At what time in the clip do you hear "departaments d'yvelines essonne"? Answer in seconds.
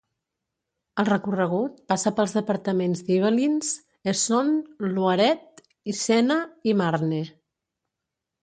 2.37-4.57